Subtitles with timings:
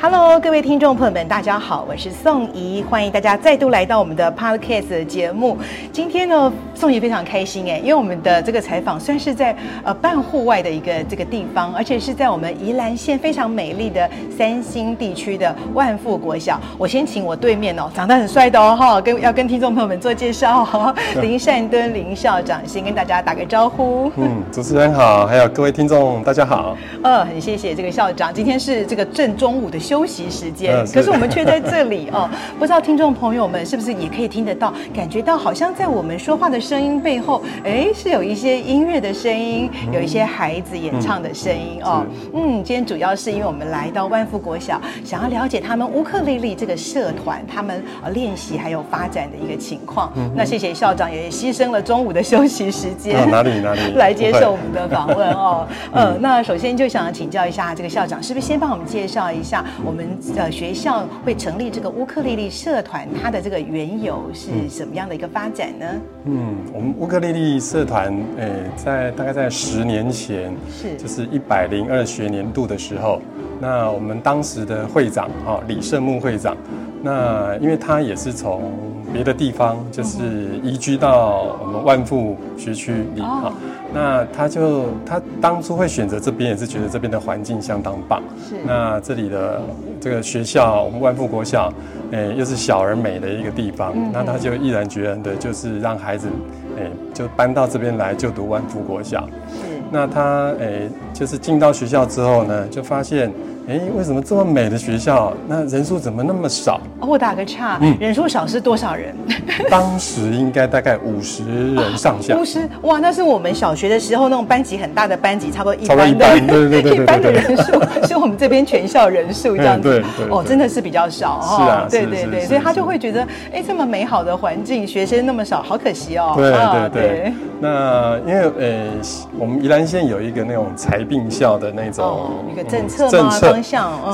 [0.00, 5.58] Hello，各位听众朋友们，大家好，我是宋怡，欢迎大家再度来到我们的 Podcast 的节目。
[5.92, 16.60] 今天呢，宋怡非常开心哎，因为我们的这个采访算是在呃半户外的一个这个地方，而且是在我们宜兰县非常美丽的三星地区的万富国小。
[16.78, 24.12] 我先请我对面哦，长得很帅的哦哈， 跟要跟听众朋友们做介绍哦，林善敦林校长先跟大家打个招呼。
[24.14, 26.76] 嗯，主持人好，还有各位听众大家好。
[27.02, 29.76] 呃，很谢谢这个校长，今天是这个正中午的。
[29.88, 32.28] 休息时间，可是我们却在这里哦。
[32.60, 42.04] 不知道听众朋友们是不是也可以听得到，感觉到好像在我们说话的声音背后，哎，是有一些音乐的声音，有一些孩子演唱的声音哦。
[42.34, 50.12] 嗯，今天主要是因为我们来到万富国小，想要了解他们乌克丽丽这个社团，他们呃练习还有发展的一个情况。
[50.36, 55.66] 那谢谢校长也牺牲了中午的休息时间，哪里哪里 来接受我们的访问哦。
[55.92, 59.64] 呃，那首先就想请教一下这个校长，是不是先帮我们介绍一下？
[59.84, 65.86] 我们呃学校会成立这个乌克丽丽社团，它的这个缘由是什么样的一个发展呢？
[66.24, 73.20] 嗯，我们乌克丽丽社团，诶，在大概在十年前，是就是一百零二学年度的时候，
[73.60, 76.56] 那我们当时的会长啊李胜木会长，
[77.02, 78.72] 那因为他也是从
[79.12, 83.42] 别的地方就是移居到我们万富学区里哈。
[83.44, 83.52] 哦
[83.90, 88.22] 那他就他当初会选择这边，也是觉得这边的环境相当棒。
[88.46, 88.56] 是。
[88.66, 89.62] 那这里的
[89.98, 91.72] 这个学校，我们万富国小，
[92.10, 93.94] 诶，又是小而美的一个地方。
[93.96, 94.10] 嗯。
[94.12, 96.28] 那他就毅然决然的，就是让孩子，
[96.76, 99.26] 诶，就搬到这边来就读万富国小。
[99.48, 99.80] 是。
[99.90, 103.32] 那他，诶，就是进到学校之后呢，就发现。
[103.68, 106.80] 哎，为什么这么美的学校，那人数怎么那么少？
[107.00, 109.14] 哦，我打个岔，嗯，人数少是多少人？
[109.68, 112.34] 当时应该大概五十人上下。
[112.40, 119.82] 五十，哇，那是我们小学的时候那种班级很大的班级，差不多一般的，对对对对，一般的人数， 是我们这边全校人数这样子。
[119.82, 120.34] 对对。
[120.34, 121.56] 哦，真的是比较少哈。
[121.56, 121.86] 是啊。
[121.90, 123.20] 对对对，所以他就会觉得，
[123.52, 126.32] 哎，这么美好的环境，学生那么少，好可惜哦。
[126.34, 127.32] 对对对。
[127.60, 128.92] 那因为呃，
[129.38, 133.57] 我们宜兰县有一个那种财并校的那种一个政策政策。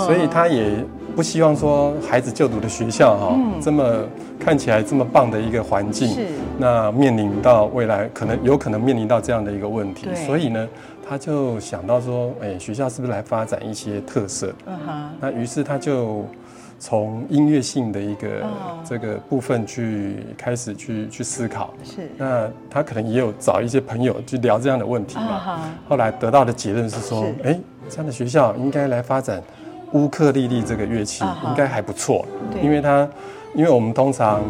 [0.05, 0.85] 所以他也
[1.15, 3.85] 不希望说孩子就读的学校哈，这么
[4.39, 6.27] 看起来这么棒的一个环境，是。
[6.59, 10.69] 那面临到未来可能有可能面临到这样的一个问题，所以呢，
[11.09, 14.53] 他就想到说，哎，学校是不是来发展一些特色？
[14.67, 16.25] 嗯哼，那于是他就
[16.79, 18.29] 从音乐性的一个
[18.85, 22.11] 这个部分去开始去去思考，是。
[22.17, 27.59] 那他可能也有找一些朋友去聊这样的问题嘛，后来得到的结论是说，哎，
[27.89, 29.43] 这样的学校应该来发展。
[29.93, 32.27] 乌克丽丽这个乐器应该还不错，
[32.61, 33.09] 因为它，
[33.55, 34.43] 因为我们通常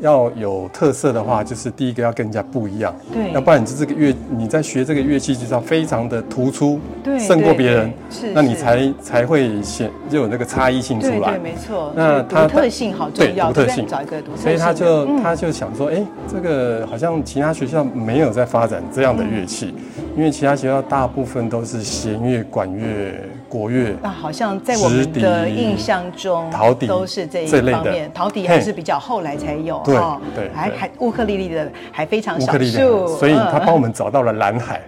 [0.00, 11.92] 要有特色的话，就是第一个要跟人家不一样，对，要不然你这个乐你在学这个乐器就是要非常的突出，对，胜过别人，是，那你才才会显就有那个差异性出来，对，没错。
[11.94, 19.74] 那它独特性好重要，对，独特性，找一个独特性，所以他就他就想说，哎，这个好像其他学校没有在发展这样的乐器，
[20.16, 23.14] 因为其他学校大部分都是弦乐、管乐。
[23.50, 28.08] 国乐那好像在我们的印象中，陶笛都是这一方面。
[28.14, 29.96] 陶笛还是比较后来才有，对
[30.36, 34.80] 对，还还乌克丽丽的还非常少数，所以他帮我们找到了蓝海，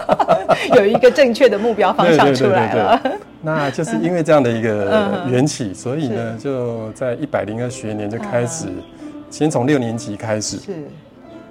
[0.76, 3.00] 有一个正确的目标方向出来了。
[3.40, 8.66] 那就是因为这样的一个 缘起，所以呢，就在一百零二学年就开始，
[9.30, 10.58] 先从六年级开始。
[10.58, 10.72] 是，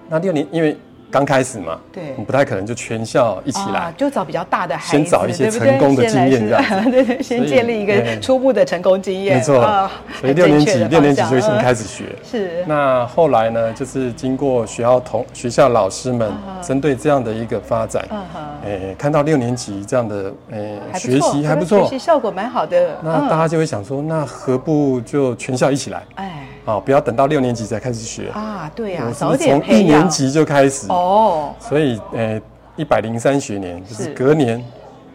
[0.07, 0.77] 那六年因为。
[1.09, 9.89] 刚开始嘛，对，你不太可能就全校一起来，就找比较大的孩子，先找一些成功的经验，这样， 对对，先建立一个初步的成功经验，没错。
[10.19, 12.63] 所以六年级六年级就先开始学，是。
[12.67, 16.31] 那后来呢，就是经过学校同学校老师们
[16.61, 18.05] 针对这样的一个发展，
[18.65, 26.03] 哎，看到六年级这样的哎学习还不错，学习效果蛮好的，那大家就会想说，那何不就全校一起来？
[26.15, 26.43] 哎。
[26.65, 28.69] 哦，不要等到六年级才开始学啊！
[28.75, 30.96] 对呀，早点从一年级就开始哦。
[31.59, 32.39] 所以，呃，
[32.75, 34.63] 一百零三学年就是隔年，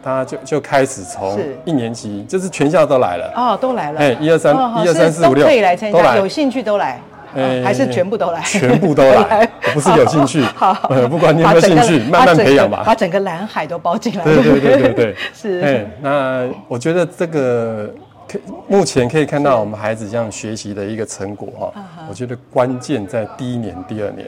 [0.03, 3.99] 他就就开始从一年级，就是全校都来了哦，都来了。
[3.99, 6.99] 哎，一二三，一二三四五六，可以来参加，有兴趣都来。
[7.35, 8.41] 哎，还是全部都来？
[8.41, 9.43] 全部都来，
[9.73, 10.43] 不是有兴趣，
[11.09, 14.23] 不管你有没有兴趣，慢慢培养吧，把整个蓝海都包进来。
[14.23, 15.61] 对对对对对， 是。
[15.61, 17.89] 哎，那我觉得这个
[18.27, 18.37] 可
[18.67, 21.73] 目前可以看到我们孩子这样学习的一个成果哈，
[22.07, 24.27] 我觉得关键在第一年、第二年。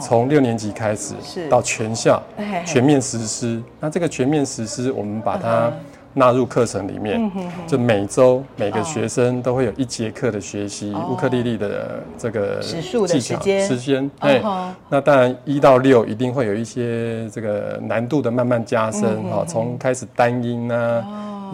[0.00, 1.14] 从六年级开始，
[1.48, 2.22] 到全校
[2.66, 3.62] 全面实施。
[3.78, 5.72] 那这个全面实施，我们把它
[6.12, 7.30] 纳入课程里面，
[7.68, 12.58] 就每周每个学生都会有一节课的学习乌克丽丽的这个
[13.06, 14.10] 技巧时间。
[14.20, 14.42] 对，
[14.88, 21.04] 那当然一到六一定会有一些这个难度的慢慢加深哈，从开始单音啊，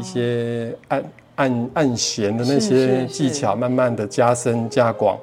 [0.00, 5.18] 一些按按按弦的那些技巧，慢慢的加深加广。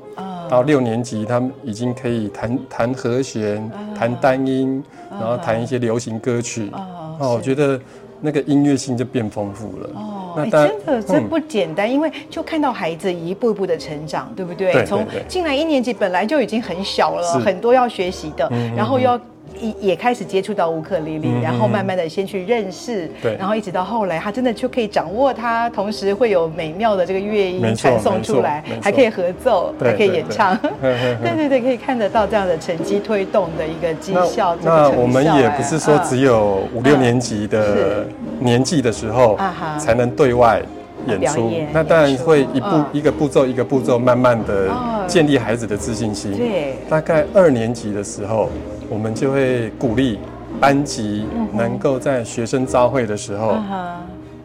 [0.50, 6.72] 到六年级，他们已经可以弹弹和弦、弹单音，然后弹一些流行歌曲。
[7.20, 7.80] 哦，我觉得
[8.22, 9.90] 那个音乐性就变丰富了。
[9.96, 14.86] 哦，那真的这不简单，因为就看到孩子一步一步的成长，对不对？
[14.86, 19.20] 从进来一年级本来就已经很小了，很多要学习的，然后又要。
[19.60, 31.34] 也也开始接触到乌克丽丽，然后慢慢的先去认识，对，然后一直到后来，他真的就可以掌握它，同时会有美妙的这个乐音传送出来，还可以合奏，还可以演唱，对。
[31.44, 34.56] 对对，可以看得到这样的成绩推动的一个绩效。
[34.62, 38.06] 那我们也不是说只有五六年级的
[38.40, 39.38] 年纪的时候
[39.78, 40.62] 才能对外
[41.08, 44.70] 演出，那当然会一步一个步骤一个步骤慢慢的
[45.08, 46.32] 建立孩子的自信心。
[46.38, 48.50] 对，大概二年级的时候。
[48.94, 50.20] 我们就会鼓励
[50.62, 53.58] 班级能够在学生招会的时候，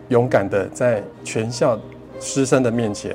[0.09, 1.79] 勇敢的在全校
[2.19, 3.15] 师生的面前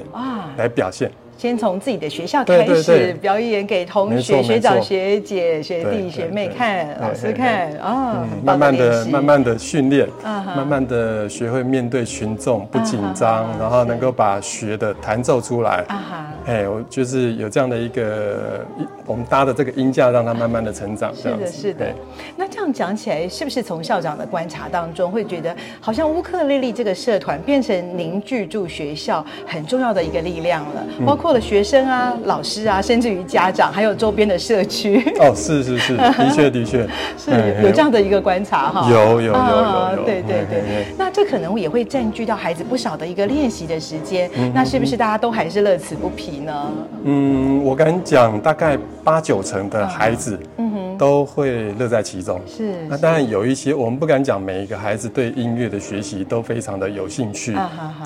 [0.57, 1.09] 来表现。
[1.43, 15.83] 先从自己的学校开始表演给同学、学长、学姐、学弟、学妹看，老师看啊，慢慢的、慢慢的训练，慢慢的学会面对群众不紧张，然后能够把学的弹奏出来。
[16.45, 18.65] 哎，我就是有这样的一个，
[19.05, 21.13] 我们搭的这个音架，让他慢慢的成长。
[21.13, 21.85] 是的，是的。
[22.37, 31.32] 那这样讲起来，是不是从校长的观察当中，会觉得好像乌克丽丽这个社团变成凝聚住学校很重要的一个力量了，包括。
[31.33, 35.03] 的学生啊，老师啊，甚至于家长，还有周边的社区。
[35.19, 36.87] 哦，是是是，的确的确，
[37.17, 37.31] 是
[37.63, 38.89] 有这样的一个观察哈。
[38.89, 40.85] 有有有有，对对对。
[40.97, 44.29] 那这可能也会占据到孩子不少的一个练习的时间。
[44.53, 46.71] 那是不是大家都还是乐此不疲呢？
[47.03, 50.39] 嗯，我敢讲，大概八九成的孩子，
[50.99, 52.39] 都会乐在其中。
[52.45, 52.85] 是。
[52.87, 57.57] 那当然有一些，我们不敢讲每一个孩子对音乐的学习都非常的有兴趣，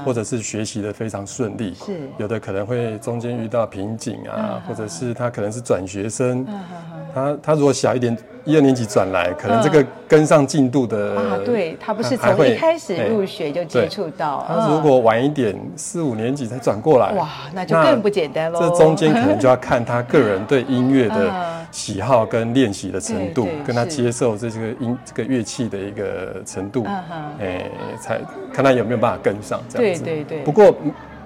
[0.06, 1.74] 或者是学习的非常顺利。
[1.74, 2.10] 是。
[2.18, 3.18] 有的可能会中。
[3.18, 6.46] 中间遇到瓶颈啊，或者是他可能是转学生，
[7.12, 18.60] 他他如果小一点，一二年级转来，可能这个跟上进度的啊，对他不是从一开始入学就接触到，他如果晚一点，四五年级才转过来，哇，那就更不简单喽。
[18.60, 21.34] 这中间可能就要看他个人对音乐的
[21.72, 26.86] 喜好跟练习的程度，跟他接受这个音这个乐器的一个程度，
[27.40, 27.70] 哎，
[28.00, 28.20] 才
[28.54, 30.04] 看他有没有办法跟上这样子。
[30.04, 30.44] 对对对。
[30.44, 30.76] 不过。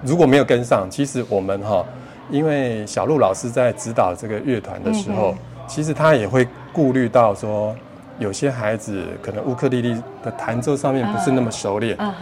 [0.04, 1.86] 如果没有跟上，其实我们哈，
[2.28, 7.72] 因为小路老师在指导这个乐团的时候，嗯、其实他也会顾虑到说，
[8.18, 12.12] 有些孩子可能乌克丽丽的弹奏上面不是那么熟练，嗯、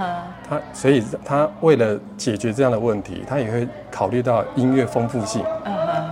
[0.47, 5.43] 他所以他为了解决这样的问题，他也会考虑到音乐丰富性，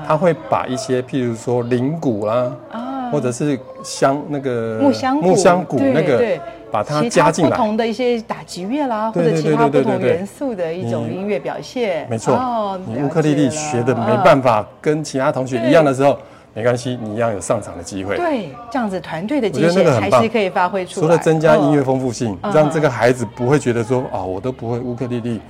[0.09, 6.39] 他会把一些譬如说铃鼓啦，啊、或者是香那个木香木香鼓那个。
[6.71, 12.07] 把它加进来，不同的一些打击乐啦，或者其他不同元素的一种音乐表现。
[12.11, 16.19] 没错，你乌克丽丽学的没办法跟其他同学一样的时候，
[16.53, 18.19] 没关系，你一样有上场的机会。
[18.19, 21.07] 对，这样子团队的精神还是可以发挥出来。
[21.07, 25.41] 除了增加音乐丰富性，让这个孩子不会觉得说啊，我都不会乌克丽丽，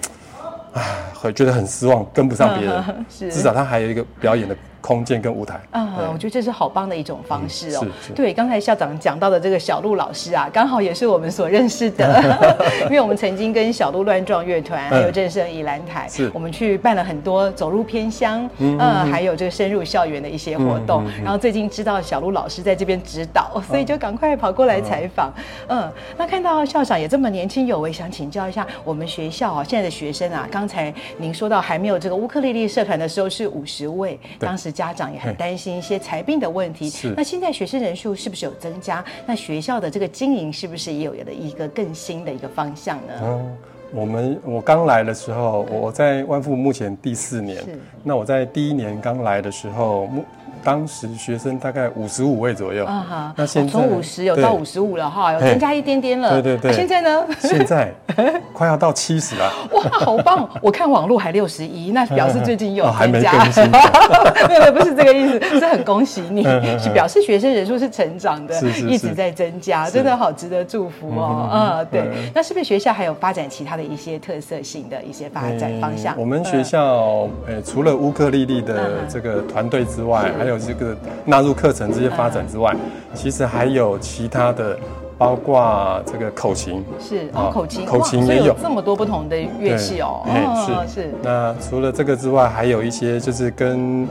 [0.72, 0.82] 啊，
[1.14, 2.84] 会觉得很失望，跟不上别人。
[3.30, 4.56] 至少他还有一个表演的。
[4.80, 7.86] 空间跟舞台，嗯，我觉得这是好棒的一种方式哦。
[8.14, 12.38] 对，刚才校长讲到的这个小鹿老师啊，刚好也是我们所认识的，
[12.86, 18.78] 因为我们曾经跟小鹿乱撞乐团还有正声宜兰台，是我们去办了很多走入偏乡，嗯，
[19.10, 21.04] 还有这个深入校园的一些活动。
[21.24, 25.32] 然后最近知道小鹿老师在这边指导，所以就赶快跑过来采访。
[25.66, 34.67] 嗯，那看到校长也这么年轻有为，想请教一下我们学校啊，现在的学生啊，刚才您说到还没有这个乌克丽丽社团的时候是五十位，当时。
[34.70, 36.90] 家长也很担心一些财病的问题。
[36.90, 37.14] 是。
[37.16, 39.04] 那现在学生人数是不是有增加？
[39.26, 43.12] 那学校的这个经营是不是也有了一个更新的一个方向呢？
[43.22, 43.56] 嗯，
[43.92, 47.56] 我们我刚来的时候，我在万富目前第四年。
[47.58, 47.78] 是。
[48.02, 50.24] 那我在第一年刚来的时候，目
[50.62, 56.40] 当时学生大概五十五位左右，啊哈，那现在从五十有到五十五了哈，有增加一点点了。
[56.40, 56.72] 对对对。
[56.72, 57.26] 现在呢？
[57.40, 57.92] 现在
[58.52, 59.52] 快要到七十了。
[59.72, 60.48] 哇，好棒！
[60.60, 62.98] 我看网络还六十一，那 表示最近又增加。
[62.98, 63.64] 还没更新。
[64.48, 66.42] 没有，不是这个意思，是很恭喜你，
[66.78, 68.54] 是表示学生人数是成长的，
[68.88, 71.48] 一直在增加，真的好值得祝福哦。
[71.52, 72.08] 嗯，对。
[72.34, 76.14] 那是不是学校还有发展其他的一些特色性的一些发展方向？
[76.18, 77.28] 我们学校
[77.64, 82.74] 除了乌克丽丽的这个团队之外，还有这个纳入课程这些发展之外，
[83.14, 84.78] 其实还有其他的，
[85.16, 90.24] 包括这个口琴，是哦，口琴，口琴也有这么多不同的乐器哦。
[90.66, 91.14] 是是。
[91.22, 94.08] 那除了这个之外，还有一些就是跟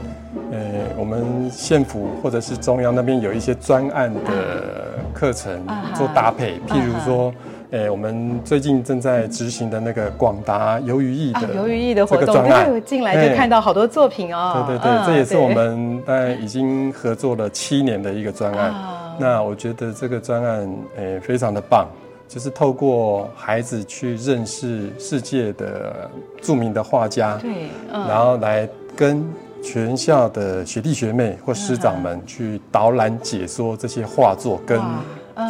[0.50, 0.58] 呃
[0.96, 5.60] 我们县府或者是中央那边有一些专案的课程
[5.94, 7.32] 做搭配，譬如说。
[7.70, 14.64] 哎，我们最近正在执行的那个广达鱿鱼艺的游鱼艺的活动，对，进来就看到好多作品哦。
[14.66, 18.74] 对对对，这也是我们大概已经合作了七年的一个专案。
[19.18, 21.86] 那我觉得这个专案诶非常的棒，
[22.26, 26.10] 就是透过孩子去认识世界的
[26.40, 29.22] 著名的画家，对，然后来跟
[29.62, 34.80] 全校的学弟学妹或师长们去导览解说这些画作跟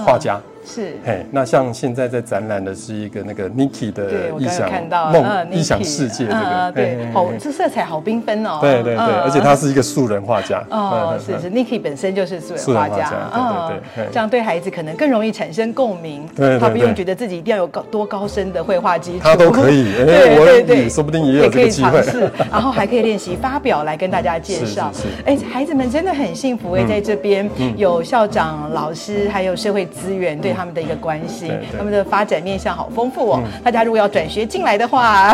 [0.04, 0.40] 画家。
[0.68, 4.70] 是，嘿，那像现在在展览的是一个那个 Niki 的异想
[5.10, 8.58] 梦、异想世界这个，对，好，这色彩好缤纷哦。
[8.60, 10.62] 对对对，而且他是一个素人画家。
[10.68, 16.28] 哦，是是，Niki 本身就是素人画家，对对对，这样对孩子可能更容易产生共鸣。
[16.36, 19.94] 对，他不用觉得自己一定要有高多高深的绘画基础，他都可以。
[20.04, 22.04] 对对对，说不定也有这个机会。
[22.50, 24.92] 然后还可以练习发表来跟大家介绍。
[25.24, 27.48] 哎，孩子们真的很幸福哎，在这边
[27.78, 30.57] 有校长、老师，还有社会资源对。
[30.58, 33.40] 他们的一个关系，他们的发展面向好丰富哦。
[33.62, 35.32] 大家如果要转学进来的话，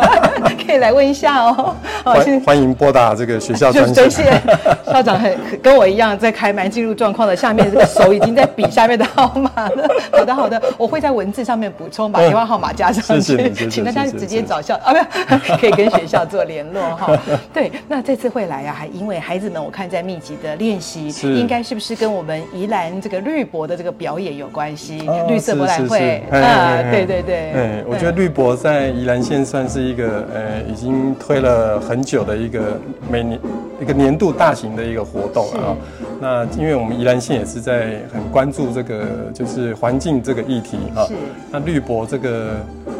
[0.66, 1.76] 可以来问一下哦。
[2.02, 4.40] 欢欢迎拨打这个学校专线。
[4.86, 9.86] 校长很跟我一样在开门进入状况的，下面这个手已经在比下面的号码了。
[10.10, 14.94] 好的好的，我会在文字上面补充，把电话号码加上去，请大家直接找校 啊，
[15.28, 17.14] 不可以跟学校做联络哈。
[17.52, 24.62] 对，那这次会来啊，还因为孩子们我看在密集的练习，应该是不是跟我们宜兰这个绿博的这个表演有关？
[24.62, 32.80] 关系绿色博览会啊，对对对，哎，我觉得绿博在宜兰县算是一个呃，已经推了很久的一个
[33.10, 33.40] 每年
[33.80, 35.76] 一个年度大型的一个活动啊。
[36.20, 39.04] 那因为我们宜兰县也是在很关注这个
[39.34, 41.04] 就是环境这个议题啊。
[41.50, 42.50] 那绿博这个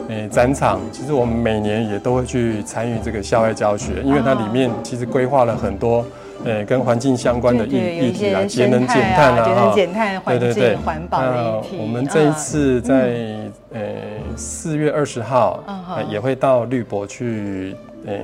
[0.09, 6.05] 诶展场，其实我们每年也都会去参与这个校外教学，因为它里面其实规划了很多。
[6.45, 11.77] 呃，跟环境相关的议议题啊，节能减碳啊，节能减碳、环境环保的议题。
[11.81, 13.15] 我们这一次在
[13.73, 13.81] 呃
[14.37, 15.63] 四月二十号，
[16.11, 18.15] 也会到绿博去，呃，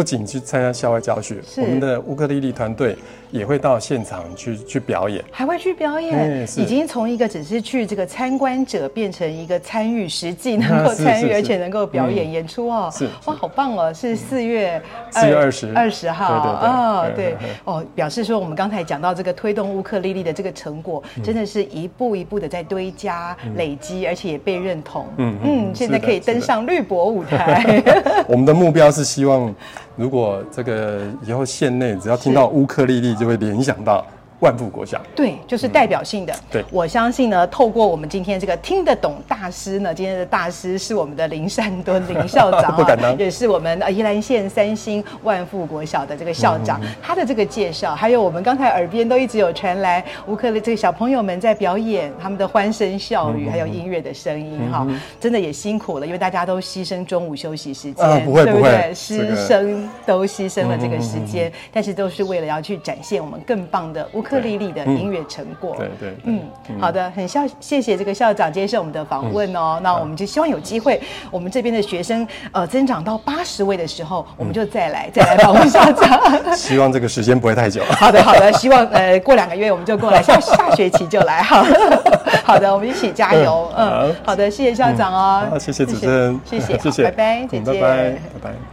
[0.00, 2.96] 不仅去参加校外教学，我们的乌克丽丽团队。
[3.30, 12.90] 也会到现场去去表演，还会去表演，已经从一个只是去这个参观者，变成一个参与，实际能够 参与，而且能够表演演出哦。
[12.92, 13.94] 是哇，好棒哦！
[13.94, 15.72] 是四月四月二十。
[15.72, 16.26] 二十号。
[16.26, 25.06] 啊，对哦，表示说我们刚才讲到这个推动乌克丽丽的这个成果，真的是一步一步的在堆加累积，而且也被认同。
[25.18, 27.80] 嗯嗯，现在可以登上绿博舞台。
[28.26, 29.54] 我们的目标是希望，
[30.00, 33.14] 如果这个以后县内只要听到乌克丽丽。
[33.20, 34.04] 就会联想到。
[34.40, 36.34] 万富国小，对，就是代表性的。
[36.50, 54.86] 对，我相信呢，透过我们今天这个听得懂大师呢，今天的大师是我们的林善敦林校长， 不敢当，也是我们宜兰县三星万富国小的这个校长，他的这个介绍，还有我们刚才耳边都一直有传来乌克丽这个小朋友们在表演他们的欢声笑语，还有音乐的声音哈，
[55.20, 64.29] 真的也辛苦了，因为大家都牺牲中午休息时间，不会不会，师生都牺牲了这个时间，但是都是为了要去展现我们更棒的乌克。
[64.30, 66.40] 克丽丽的音乐成果，对对，嗯，
[66.78, 69.80] 好的，很校谢谢这个校长接受我们的访问哦。
[69.82, 71.00] 那我们就希望有机会，
[71.32, 76.20] 我们这边的学生呃增长到八十位的时候，我们就再来再来访问校长。
[76.54, 77.82] 希望这个时间不会太久。
[77.98, 81.66] 好的好的，希望呃过两个月我们就过来，下下学期就来哈。
[82.44, 83.68] 好的，我们一起加油。
[83.76, 85.58] 嗯，好的，谢谢校长哦。
[85.58, 88.69] 谢谢主持人，谢谢谢谢，拜拜，再见，拜拜。